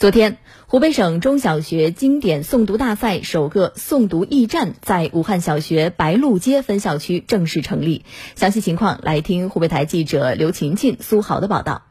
[0.00, 8.06] 昨天，湖北省中小学经典诵读大赛首个诵读驿站在武汉小学白鹿街分校区正式成立。
[8.34, 11.82] 详细情况，来听湖北台记者刘琴琴、苏豪的报道。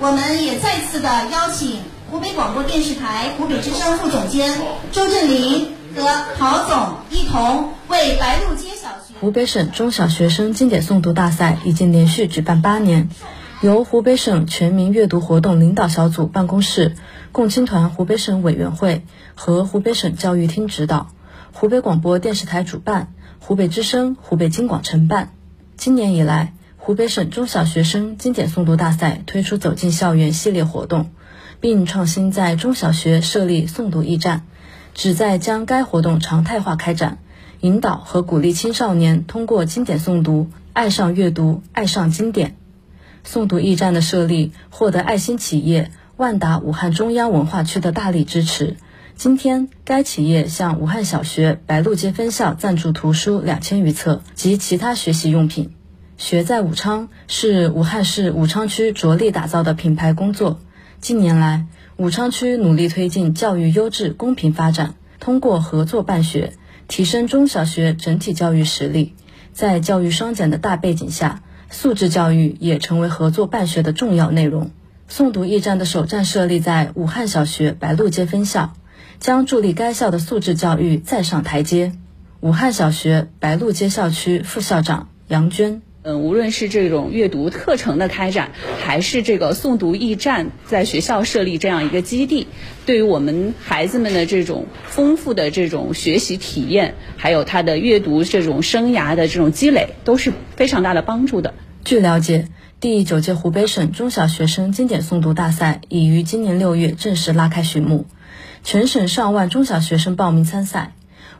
[0.00, 4.52] 我们也再次的邀请湖北广播电视台湖北之声副总监
[4.90, 6.02] 周振林和
[6.36, 9.14] 陶总一同为白鹿街小学。
[9.20, 13.08] 湖北省中小学生经典诵读大赛已经连续举办八年。
[13.62, 16.94] 由湖北省全民阅读活动领导小组办公室、
[17.32, 21.08] 共青团湖北省委员会和湖北省教育厅指导，
[21.54, 25.32] 湖北广播电视台主办，湖北之声、湖北经广承办。
[25.78, 31.08] 今年以来，湖北省中小学生经典诵读大赛推出“走进校园”系列活动，
[31.58, 34.42] 并创新在中小学设立诵读驿站，
[34.92, 37.16] 旨在将该活动常态化开展，
[37.60, 42.54] 引导和鼓励青少年通过经典诵读爱上阅读，爱上经典。
[43.26, 48.76] 诵读驿站的设立获得爱心企业万达武汉中央文化区的大力支持。
[49.16, 55.72] 今天，该企业向武汉小学白鹿街分校赞助图书两千余册及其他学习用品。
[56.16, 60.60] 学在武昌是武汉市武昌区着力打造的品牌工作。
[61.00, 66.52] 近年来，武昌区努力推进教育优质公平发展，通过合作办学，
[66.88, 69.14] 提升中小学整体教育实力。
[69.52, 74.70] 在教育双减的大背景下，素质教育也成为合作办学的重要内容。
[75.08, 78.72] 诵读驿站的首站设立在武汉小学白鹿街分校，
[79.20, 81.92] 将助力该校的素质教育再上台阶。
[82.40, 85.82] 武汉小学白鹿街校区副校长杨娟。
[86.08, 92.46] 嗯，无论是这种阅读课程的开展，还是这个诵读驿站在学校设立这样一个基地，
[92.86, 101.54] 对于我们孩子们的这种丰富的这种学习体验，还有他的阅读这种生涯的这种积累，都是非常大的帮助的。
[101.82, 102.46] 据了解，
[102.78, 108.06] 第九届湖北省中小学生经典诵读大赛已于今年六月正式拉开序幕，
[108.62, 110.92] 全省上万中小学生报名参赛。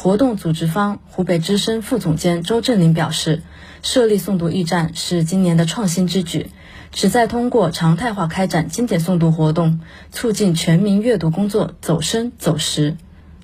[0.00, 3.42] 活动组织方湖北之声副总监周振林表示，
[3.82, 6.50] 设立诵读驿站是今年的创新之举，
[6.92, 9.80] 旨在通过常态化开展经典诵读活动，
[10.12, 12.96] 促进全民阅读工作走深走实。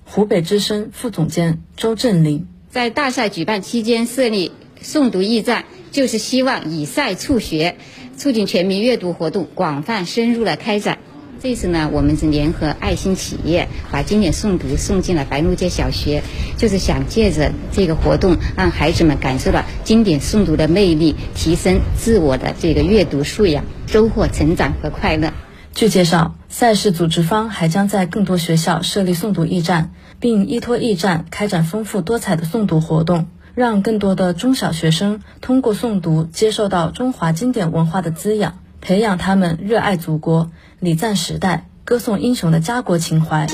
[0.05, 7.79] 湖北之声副总监周振林在大赛举办期间设立诵读驿站，就是希望以赛促学，
[8.17, 11.01] 促进全民阅读活动广泛深入的开展。
[11.45, 16.23] 这次呢，我们是联合爱心企业，把经典诵读送进了白鹿街小学，
[16.57, 25.35] 就是想借着这个活动，让孩子们感受到经典诵读的魅力，提升自我的这个阅读素养，收获成长和快乐。
[25.75, 38.61] 据介绍，赛事组织方还将在更多学校设立诵读驿站，并依托驿站开展丰富多彩的诵读活动，让更多的中小学生通过诵读接受到中华经典文化的滋养。
[38.85, 43.47] 培养他们热爱祖国、礼赞时代、歌颂英雄的家国情怀。